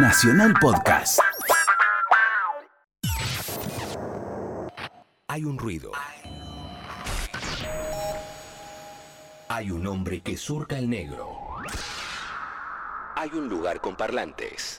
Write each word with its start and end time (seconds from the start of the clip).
Nacional 0.00 0.54
Podcast. 0.60 1.18
Hay 5.26 5.44
un 5.44 5.58
ruido. 5.58 5.90
Hay 9.48 9.72
un 9.72 9.84
hombre 9.88 10.20
que 10.20 10.36
surca 10.36 10.78
el 10.78 10.88
negro. 10.88 11.56
Hay 13.16 13.30
un 13.32 13.48
lugar 13.48 13.80
con 13.80 13.96
parlantes. 13.96 14.78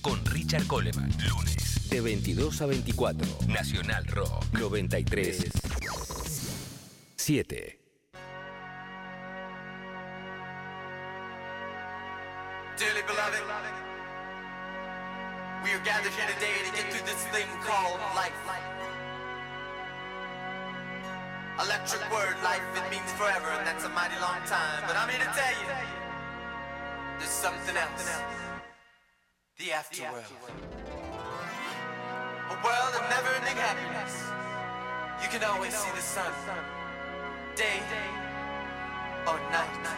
Con 0.00 0.24
Richard 0.24 0.66
Coleman. 0.66 1.10
Lunes. 1.28 1.90
De 1.90 2.00
22 2.00 2.62
a 2.62 2.66
24. 2.66 3.28
Nacional 3.48 4.06
Rock. 4.06 4.42
93. 4.54 5.50
7. 7.16 7.85
Electric 21.56 22.02
word, 22.12 22.36
life, 22.44 22.60
it 22.76 22.90
means 22.90 23.10
forever, 23.12 23.48
and 23.56 23.66
that's 23.66 23.84
a 23.84 23.88
mighty 23.88 24.18
long 24.20 24.36
time. 24.44 24.84
But 24.86 24.94
I'm 24.96 25.08
here 25.08 25.24
to 25.24 25.32
tell 25.32 25.54
you, 25.56 25.72
there's 27.18 27.30
something 27.30 27.74
else. 27.74 28.20
The 29.56 29.72
afterworld. 29.72 30.36
A 32.50 32.56
world 32.60 32.92
of 32.92 33.08
never-ending 33.08 33.56
happiness. 33.56 34.20
You 35.22 35.28
can 35.32 35.48
always 35.48 35.72
see 35.72 35.90
the 35.96 36.02
sun, 36.02 36.30
day 37.56 37.80
or 39.26 39.40
night. 39.50 39.88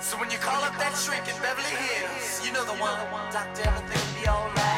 So 0.00 0.16
when 0.18 0.30
you 0.30 0.38
call 0.38 0.62
up 0.62 0.78
that 0.78 0.94
shrink 0.94 1.26
in 1.26 1.34
Beverly 1.42 1.74
Hills, 1.74 2.46
you 2.46 2.52
know 2.52 2.64
the 2.64 2.78
one. 2.78 2.94
Doctor, 3.32 3.66
everything 3.66 3.98
will 3.98 4.22
be 4.22 4.28
alright. 4.28 4.77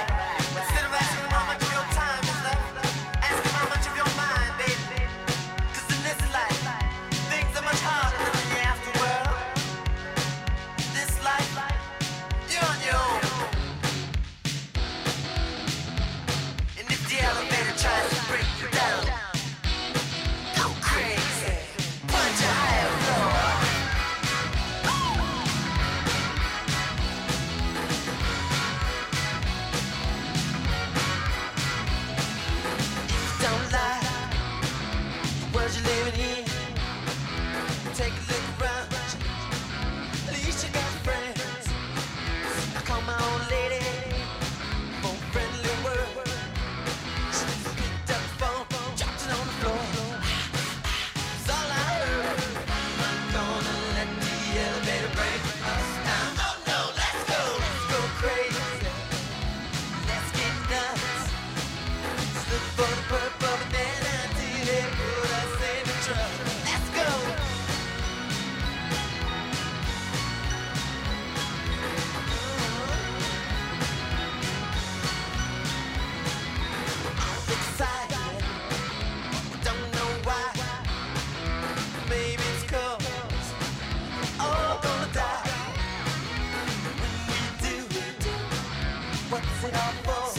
what's 89.40 89.64
it 89.64 89.74
all 89.74 89.92
for? 90.24 90.29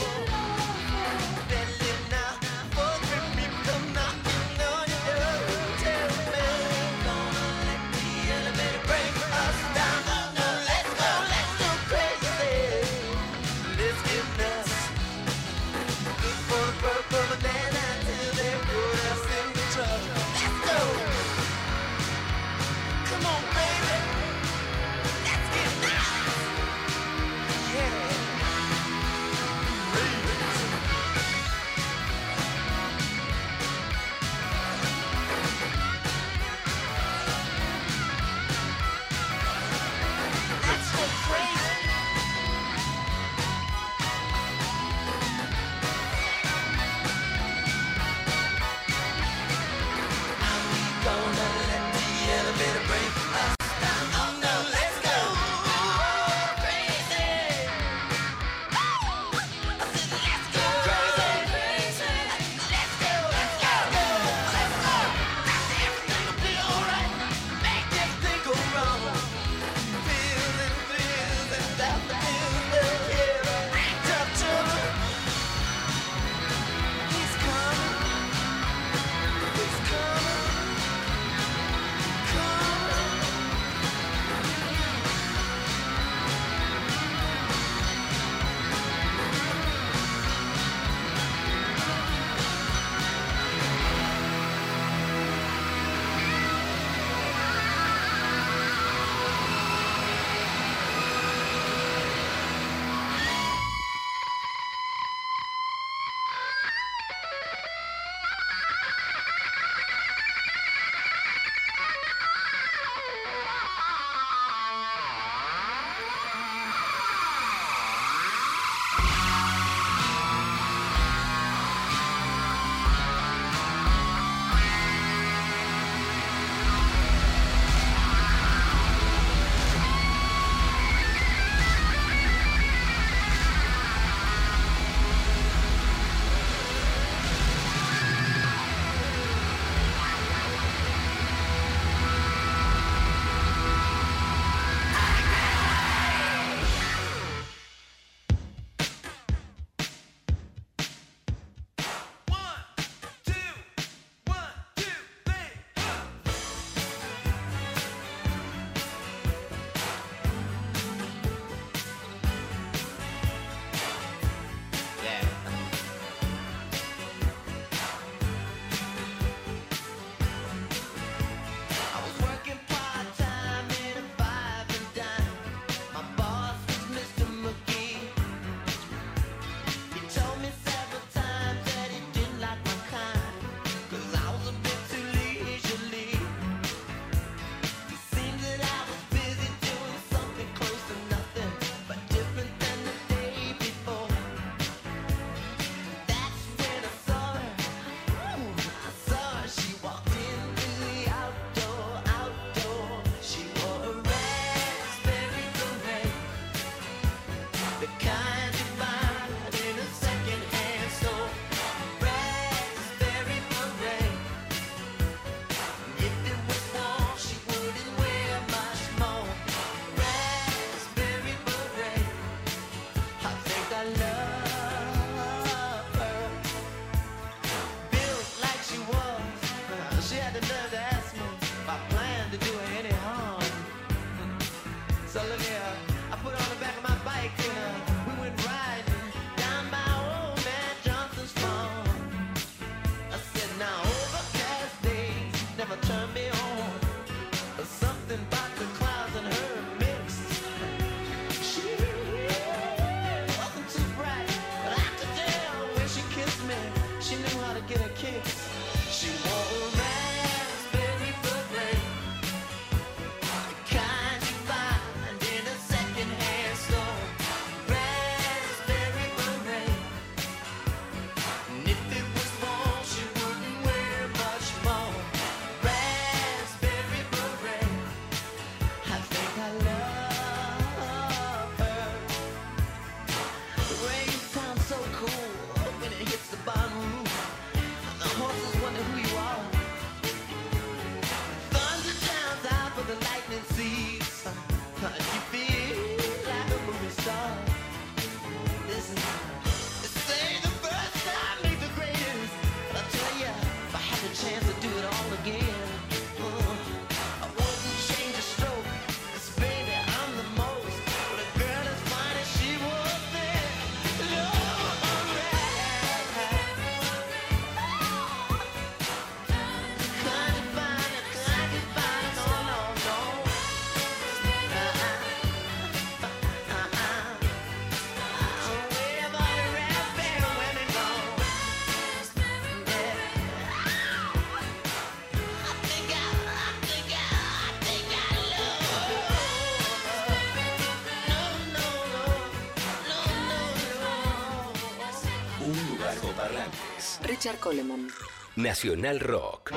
Richard 347.03 347.39
Coleman. 347.39 347.87
Nacional 348.35 348.99
Rock. 348.99 349.51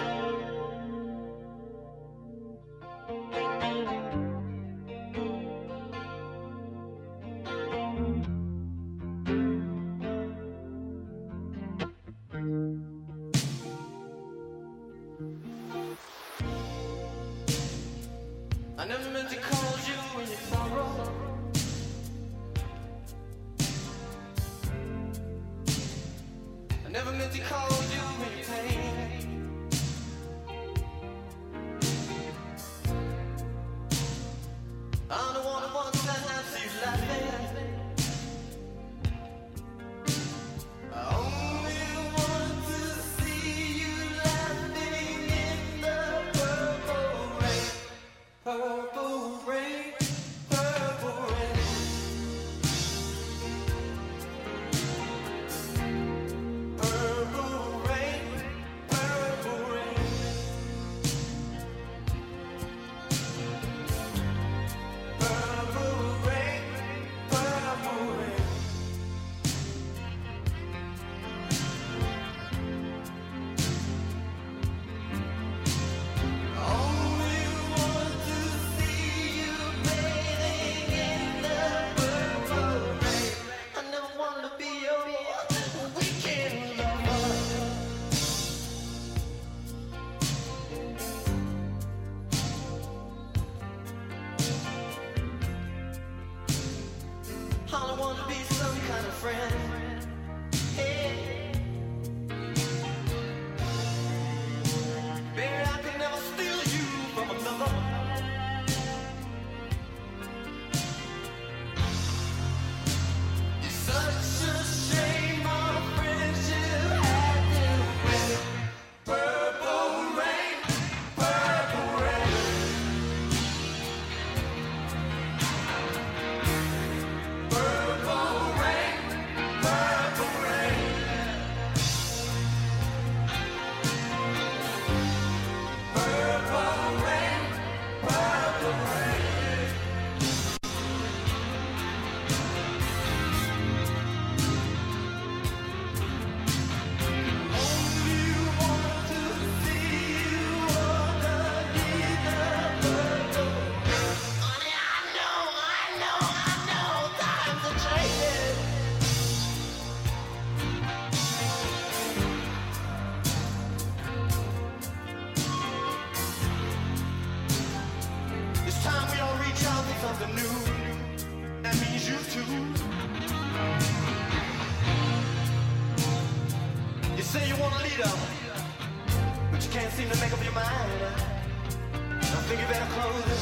think 182.57 182.69
you 182.69 182.75
better 182.75 182.93
close 182.93 183.27
it. 183.27 183.41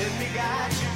Let 0.00 0.18
me 0.18 0.34
guide 0.34 0.72
you. 0.72 0.93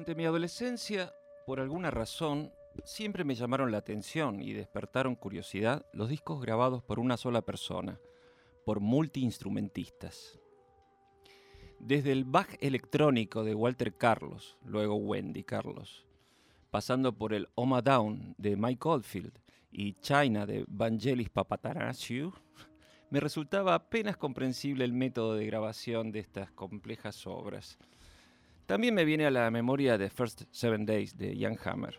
Durante 0.00 0.14
mi 0.14 0.24
adolescencia, 0.24 1.12
por 1.44 1.60
alguna 1.60 1.90
razón, 1.90 2.50
siempre 2.84 3.22
me 3.22 3.34
llamaron 3.34 3.70
la 3.70 3.76
atención 3.76 4.40
y 4.40 4.54
despertaron 4.54 5.14
curiosidad 5.14 5.84
los 5.92 6.08
discos 6.08 6.40
grabados 6.40 6.82
por 6.82 6.98
una 6.98 7.18
sola 7.18 7.42
persona, 7.42 8.00
por 8.64 8.80
multiinstrumentistas. 8.80 10.40
Desde 11.78 12.12
el 12.12 12.24
Bach 12.24 12.48
electrónico 12.60 13.44
de 13.44 13.54
Walter 13.54 13.94
Carlos, 13.94 14.56
luego 14.64 14.94
Wendy 14.94 15.44
Carlos, 15.44 16.06
pasando 16.70 17.12
por 17.12 17.34
el 17.34 17.50
Oma 17.54 17.82
Down 17.82 18.34
de 18.38 18.56
Mike 18.56 18.88
Oldfield 18.88 19.38
y 19.70 19.92
China 20.00 20.46
de 20.46 20.64
Vangelis 20.66 21.28
Papatanasiou, 21.28 22.32
me 23.10 23.20
resultaba 23.20 23.74
apenas 23.74 24.16
comprensible 24.16 24.86
el 24.86 24.94
método 24.94 25.34
de 25.34 25.44
grabación 25.44 26.10
de 26.10 26.20
estas 26.20 26.50
complejas 26.52 27.26
obras. 27.26 27.76
También 28.70 28.94
me 28.94 29.04
viene 29.04 29.26
a 29.26 29.32
la 29.32 29.50
memoria 29.50 29.98
The 29.98 30.10
First 30.10 30.42
Seven 30.52 30.86
Days 30.86 31.18
de 31.18 31.36
Jan 31.36 31.58
Hammer, 31.64 31.98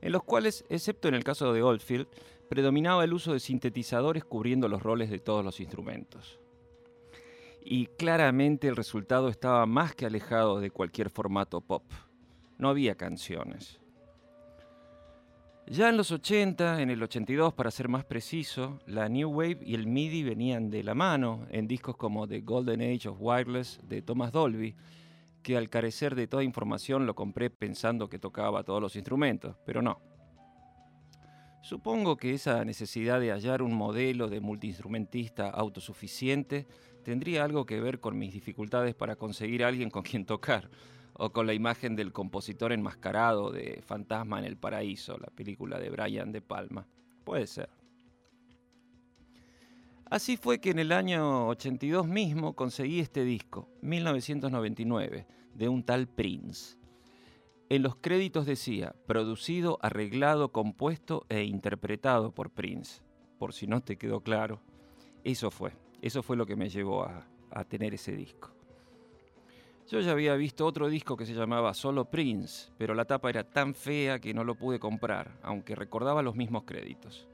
en 0.00 0.10
los 0.10 0.24
cuales, 0.24 0.64
excepto 0.68 1.06
en 1.06 1.14
el 1.14 1.22
caso 1.22 1.52
de 1.52 1.62
Oldfield, 1.62 2.08
predominaba 2.48 3.04
el 3.04 3.12
uso 3.12 3.32
de 3.32 3.38
sintetizadores 3.38 4.24
cubriendo 4.24 4.66
los 4.66 4.82
roles 4.82 5.10
de 5.10 5.20
todos 5.20 5.44
los 5.44 5.60
instrumentos. 5.60 6.40
Y 7.64 7.86
claramente 7.86 8.66
el 8.66 8.74
resultado 8.74 9.28
estaba 9.28 9.64
más 9.66 9.94
que 9.94 10.06
alejado 10.06 10.58
de 10.58 10.72
cualquier 10.72 11.08
formato 11.08 11.60
pop. 11.60 11.84
No 12.58 12.68
había 12.68 12.96
canciones. 12.96 13.78
Ya 15.68 15.88
en 15.88 15.96
los 15.96 16.10
80, 16.10 16.82
en 16.82 16.90
el 16.90 17.00
82 17.00 17.54
para 17.54 17.70
ser 17.70 17.88
más 17.88 18.04
preciso, 18.04 18.80
la 18.86 19.08
New 19.08 19.30
Wave 19.30 19.60
y 19.62 19.76
el 19.76 19.86
MIDI 19.86 20.24
venían 20.24 20.68
de 20.68 20.82
la 20.82 20.96
mano 20.96 21.46
en 21.48 21.68
discos 21.68 21.96
como 21.96 22.26
The 22.26 22.40
Golden 22.40 22.80
Age 22.80 23.08
of 23.08 23.18
Wireless 23.20 23.78
de 23.84 24.02
Thomas 24.02 24.32
Dolby, 24.32 24.74
que 25.46 25.56
al 25.56 25.68
carecer 25.68 26.16
de 26.16 26.26
toda 26.26 26.42
información 26.42 27.06
lo 27.06 27.14
compré 27.14 27.50
pensando 27.50 28.08
que 28.08 28.18
tocaba 28.18 28.64
todos 28.64 28.82
los 28.82 28.96
instrumentos, 28.96 29.54
pero 29.64 29.80
no. 29.80 30.00
Supongo 31.62 32.16
que 32.16 32.34
esa 32.34 32.64
necesidad 32.64 33.20
de 33.20 33.30
hallar 33.30 33.62
un 33.62 33.72
modelo 33.72 34.26
de 34.26 34.40
multiinstrumentista 34.40 35.48
autosuficiente 35.48 36.66
tendría 37.04 37.44
algo 37.44 37.64
que 37.64 37.80
ver 37.80 38.00
con 38.00 38.18
mis 38.18 38.32
dificultades 38.32 38.96
para 38.96 39.14
conseguir 39.14 39.62
a 39.62 39.68
alguien 39.68 39.88
con 39.88 40.02
quien 40.02 40.26
tocar, 40.26 40.68
o 41.12 41.30
con 41.30 41.46
la 41.46 41.54
imagen 41.54 41.94
del 41.94 42.12
compositor 42.12 42.72
enmascarado 42.72 43.52
de 43.52 43.82
Fantasma 43.86 44.40
en 44.40 44.46
el 44.46 44.56
Paraíso, 44.56 45.16
la 45.16 45.28
película 45.28 45.78
de 45.78 45.90
Brian 45.90 46.32
De 46.32 46.42
Palma. 46.42 46.88
Puede 47.22 47.46
ser. 47.46 47.68
Así 50.10 50.36
fue 50.36 50.60
que 50.60 50.70
en 50.70 50.80
el 50.80 50.90
año 50.90 51.46
82 51.46 52.08
mismo 52.08 52.56
conseguí 52.56 52.98
este 52.98 53.24
disco, 53.24 53.68
1999, 53.82 55.35
de 55.56 55.68
un 55.68 55.82
tal 55.82 56.06
Prince. 56.06 56.76
En 57.68 57.82
los 57.82 57.96
créditos 57.96 58.46
decía, 58.46 58.94
producido, 59.06 59.78
arreglado, 59.82 60.52
compuesto 60.52 61.26
e 61.28 61.42
interpretado 61.44 62.32
por 62.32 62.50
Prince. 62.50 63.02
Por 63.38 63.52
si 63.52 63.66
no 63.66 63.82
te 63.82 63.96
quedó 63.96 64.20
claro, 64.20 64.60
eso 65.24 65.50
fue, 65.50 65.72
eso 66.00 66.22
fue 66.22 66.36
lo 66.36 66.46
que 66.46 66.56
me 66.56 66.68
llevó 66.68 67.02
a, 67.02 67.26
a 67.50 67.64
tener 67.64 67.94
ese 67.94 68.12
disco. 68.12 68.52
Yo 69.88 70.00
ya 70.00 70.12
había 70.12 70.34
visto 70.34 70.66
otro 70.66 70.88
disco 70.88 71.16
que 71.16 71.26
se 71.26 71.34
llamaba 71.34 71.72
Solo 71.74 72.06
Prince, 72.06 72.70
pero 72.76 72.94
la 72.94 73.04
tapa 73.04 73.30
era 73.30 73.44
tan 73.44 73.74
fea 73.74 74.20
que 74.20 74.34
no 74.34 74.44
lo 74.44 74.56
pude 74.56 74.78
comprar, 74.78 75.38
aunque 75.42 75.76
recordaba 75.76 76.22
los 76.22 76.34
mismos 76.34 76.64
créditos. 76.64 77.28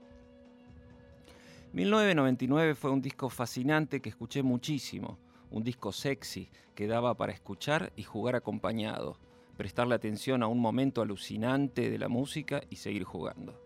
1999 1.72 2.74
fue 2.74 2.90
un 2.90 3.00
disco 3.00 3.30
fascinante 3.30 4.00
que 4.00 4.10
escuché 4.10 4.42
muchísimo, 4.42 5.18
un 5.52 5.62
disco 5.62 5.92
sexy 5.92 6.50
que 6.74 6.86
daba 6.86 7.14
para 7.14 7.32
escuchar 7.32 7.92
y 7.94 8.02
jugar 8.02 8.34
acompañado, 8.34 9.18
prestarle 9.56 9.94
atención 9.94 10.42
a 10.42 10.48
un 10.48 10.58
momento 10.58 11.02
alucinante 11.02 11.90
de 11.90 11.98
la 11.98 12.08
música 12.08 12.62
y 12.70 12.76
seguir 12.76 13.04
jugando. 13.04 13.60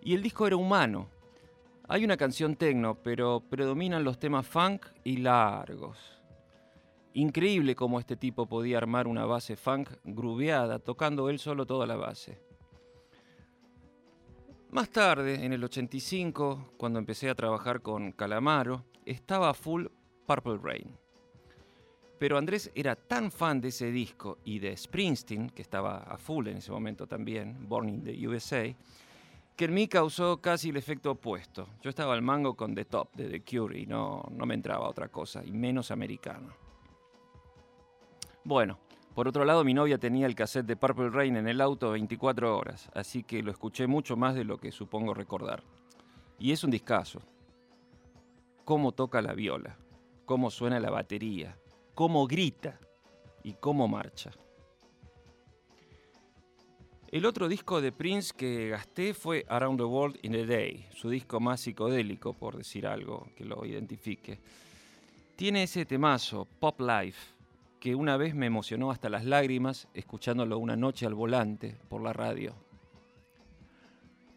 Y 0.00 0.14
el 0.14 0.22
disco 0.22 0.46
era 0.46 0.56
humano. 0.56 1.08
Hay 1.88 2.04
una 2.04 2.16
canción 2.16 2.54
tecno, 2.54 2.94
pero 3.02 3.40
predominan 3.40 4.04
los 4.04 4.18
temas 4.18 4.46
funk 4.46 4.86
y 5.04 5.16
largos. 5.16 5.98
Increíble 7.14 7.74
cómo 7.74 7.98
este 7.98 8.16
tipo 8.16 8.46
podía 8.46 8.78
armar 8.78 9.08
una 9.08 9.24
base 9.26 9.56
funk 9.56 9.90
grubeada, 10.04 10.78
tocando 10.78 11.28
él 11.28 11.40
solo 11.40 11.66
toda 11.66 11.86
la 11.86 11.96
base. 11.96 12.40
Más 14.70 14.90
tarde, 14.90 15.44
en 15.44 15.52
el 15.52 15.64
85, 15.64 16.74
cuando 16.76 16.98
empecé 16.98 17.30
a 17.30 17.34
trabajar 17.34 17.80
con 17.80 18.12
Calamaro, 18.12 18.84
estaba 19.06 19.54
full 19.54 19.86
Purple 20.28 20.58
Rain. 20.62 20.94
Pero 22.18 22.36
Andrés 22.36 22.70
era 22.74 22.96
tan 22.96 23.32
fan 23.32 23.62
de 23.62 23.68
ese 23.68 23.90
disco 23.90 24.36
y 24.44 24.58
de 24.58 24.76
Springsteen, 24.76 25.48
que 25.48 25.62
estaba 25.62 26.00
a 26.00 26.18
full 26.18 26.48
en 26.48 26.58
ese 26.58 26.70
momento 26.70 27.06
también, 27.06 27.66
Born 27.66 27.88
in 27.88 28.04
the 28.04 28.28
USA, 28.28 28.74
que 29.56 29.64
en 29.64 29.72
mí 29.72 29.88
causó 29.88 30.38
casi 30.42 30.68
el 30.68 30.76
efecto 30.76 31.12
opuesto. 31.12 31.70
Yo 31.80 31.88
estaba 31.88 32.12
al 32.12 32.20
mango 32.20 32.54
con 32.54 32.74
The 32.74 32.84
Top 32.84 33.14
de 33.14 33.30
The 33.30 33.42
Cure 33.42 33.78
y 33.78 33.86
no, 33.86 34.22
no 34.30 34.44
me 34.44 34.52
entraba 34.54 34.86
otra 34.86 35.08
cosa, 35.08 35.42
y 35.42 35.52
menos 35.52 35.90
americano. 35.90 36.52
Bueno, 38.44 38.78
por 39.14 39.28
otro 39.28 39.46
lado, 39.46 39.64
mi 39.64 39.72
novia 39.72 39.96
tenía 39.96 40.26
el 40.26 40.34
cassette 40.34 40.66
de 40.66 40.76
Purple 40.76 41.08
Rain 41.08 41.36
en 41.36 41.48
el 41.48 41.62
auto 41.62 41.92
24 41.92 42.54
horas, 42.54 42.90
así 42.94 43.22
que 43.22 43.42
lo 43.42 43.50
escuché 43.50 43.86
mucho 43.86 44.14
más 44.14 44.34
de 44.34 44.44
lo 44.44 44.58
que 44.58 44.72
supongo 44.72 45.14
recordar. 45.14 45.62
Y 46.38 46.52
es 46.52 46.62
un 46.64 46.70
discazo. 46.70 47.22
Cómo 48.64 48.92
toca 48.92 49.22
la 49.22 49.32
viola, 49.32 49.78
cómo 50.28 50.50
suena 50.50 50.78
la 50.78 50.90
batería, 50.90 51.56
cómo 51.94 52.26
grita 52.26 52.78
y 53.42 53.54
cómo 53.54 53.88
marcha. 53.88 54.30
El 57.10 57.24
otro 57.24 57.48
disco 57.48 57.80
de 57.80 57.92
Prince 57.92 58.34
que 58.36 58.68
gasté 58.68 59.14
fue 59.14 59.46
Around 59.48 59.78
the 59.78 59.84
World 59.84 60.18
in 60.20 60.34
a 60.34 60.44
Day, 60.44 60.86
su 60.92 61.08
disco 61.08 61.40
más 61.40 61.62
psicodélico, 61.62 62.34
por 62.34 62.58
decir 62.58 62.86
algo 62.86 63.30
que 63.34 63.46
lo 63.46 63.64
identifique. 63.64 64.38
Tiene 65.34 65.62
ese 65.62 65.86
temazo, 65.86 66.46
Pop 66.60 66.78
Life, 66.78 67.32
que 67.80 67.94
una 67.94 68.18
vez 68.18 68.34
me 68.34 68.44
emocionó 68.44 68.90
hasta 68.90 69.08
las 69.08 69.24
lágrimas 69.24 69.88
escuchándolo 69.94 70.58
una 70.58 70.76
noche 70.76 71.06
al 71.06 71.14
volante 71.14 71.78
por 71.88 72.02
la 72.02 72.12
radio. 72.12 72.54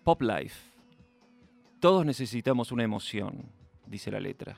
Pop 0.06 0.22
Life. 0.22 0.72
Todos 1.82 2.06
necesitamos 2.06 2.72
una 2.72 2.86
emoción, 2.86 3.52
dice 3.88 4.10
la 4.10 4.22
letra. 4.22 4.58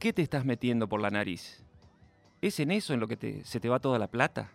¿Qué 0.00 0.14
te 0.14 0.22
estás 0.22 0.46
metiendo 0.46 0.88
por 0.88 1.02
la 1.02 1.10
nariz? 1.10 1.62
¿Es 2.40 2.58
en 2.58 2.70
eso 2.70 2.94
en 2.94 3.00
lo 3.00 3.06
que 3.06 3.42
se 3.44 3.60
te 3.60 3.68
va 3.68 3.80
toda 3.80 3.98
la 3.98 4.06
plata? 4.06 4.50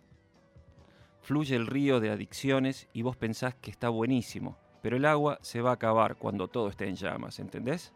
Fluye 1.21 1.55
el 1.55 1.67
río 1.67 1.99
de 1.99 2.09
adicciones 2.09 2.87
y 2.93 3.03
vos 3.03 3.15
pensás 3.15 3.53
que 3.53 3.69
está 3.69 3.89
buenísimo, 3.89 4.57
pero 4.81 4.97
el 4.97 5.05
agua 5.05 5.37
se 5.43 5.61
va 5.61 5.69
a 5.69 5.75
acabar 5.75 6.15
cuando 6.15 6.47
todo 6.47 6.69
esté 6.69 6.87
en 6.87 6.95
llamas, 6.95 7.37
¿entendés? 7.37 7.93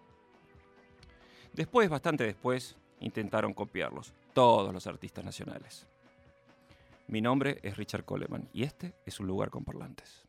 Después, 1.51 1.89
bastante 1.89 2.24
después, 2.24 2.77
intentaron 3.00 3.56
copiarlos, 3.56 4.13
todos 4.36 4.72
los 4.72 4.86
artistas 4.86 5.25
nacionales. 5.25 5.88
Mi 7.08 7.20
nombre 7.20 7.58
es 7.63 7.77
Richard 7.77 8.06
Coleman 8.06 8.48
y 8.53 8.62
este 8.62 8.94
es 9.08 9.20
un 9.20 9.25
lugar 9.25 9.50
con 9.50 9.63
parlantes. 9.63 10.28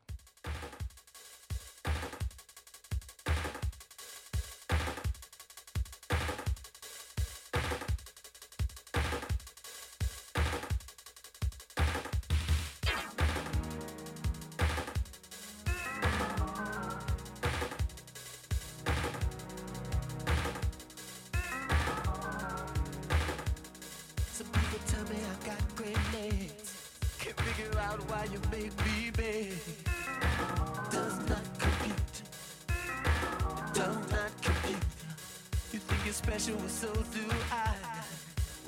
special 36.41 36.61
and 36.61 36.71
so 36.71 36.93
do 36.93 37.21
I. 37.53 37.75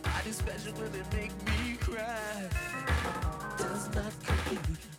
I 0.05 0.23
do 0.25 0.33
special 0.33 0.73
when 0.75 0.93
they 0.93 1.17
make 1.17 1.33
me 1.45 1.76
cry. 1.81 2.49
Does 3.57 3.95
not 3.95 4.12
compute. 4.25 4.91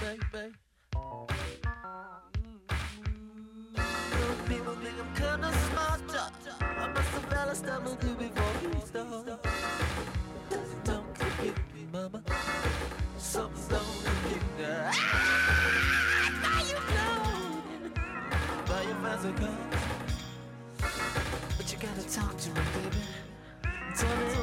baby. 0.00 0.54
Young 4.18 4.40
people 4.48 4.74
think 4.82 4.96
I'm 4.98 5.12
kinda 5.14 5.50
smarter. 5.68 6.26
I 6.60 6.88
must 6.88 7.10
have 7.10 7.24
fell 7.24 7.48
asleep 7.50 7.82
with 7.84 8.04
you 8.04 8.14
before 8.14 8.54
we 8.70 8.80
start. 8.86 9.44
Don't 10.84 11.18
forgive 11.18 11.58
me, 11.74 11.82
mama. 11.92 12.22
Something's 13.18 13.70
wrong 13.70 13.90
with 14.04 14.32
you 14.32 14.40
now. 14.58 14.90
Ah! 14.90 14.96
Why 16.42 16.60
you 16.70 16.78
blowing? 16.88 17.84
Why 18.68 18.80
your 18.88 19.00
eyes 19.10 19.24
are 19.26 19.36
gone? 19.40 19.70
But 21.56 21.66
you 21.72 21.78
gotta 21.78 22.04
talk 22.08 22.34
to 22.38 22.48
me, 22.48 22.62
baby. 22.74 23.02
Tell 23.96 24.16
me 24.16 24.24
who 24.34 24.42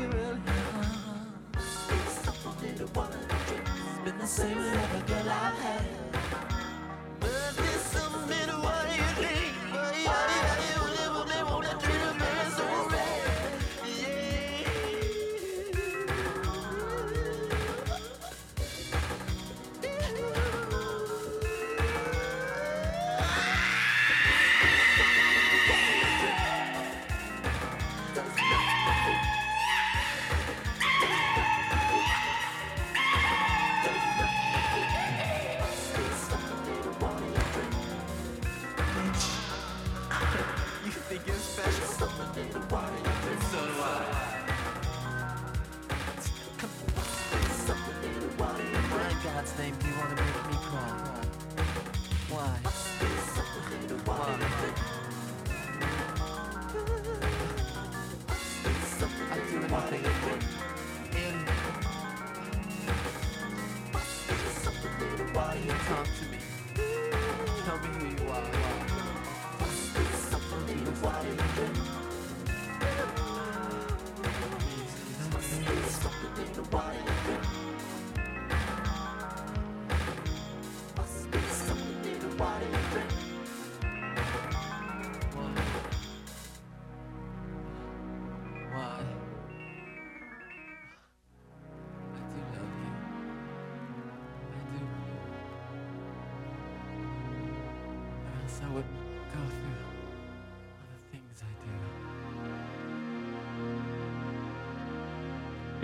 you 0.00 0.08
really 0.08 0.40
are. 0.74 1.26
Be 1.52 1.96
soft 2.24 2.62
It's 2.64 4.04
Been 4.04 4.18
the 4.18 4.26
same. 4.26 4.85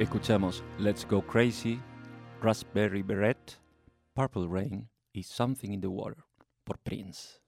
Escuchamos 0.02 0.64
Let's 0.80 1.06
Go 1.08 1.22
Crazy, 1.22 1.80
Raspberry 2.42 3.02
Beret, 3.02 3.60
Purple 4.16 4.48
Rain 4.48 4.88
y 5.14 5.22
Something 5.22 5.72
in 5.72 5.80
the 5.80 5.86
Water 5.86 6.24
por 6.64 6.76
Prince. 6.78 7.41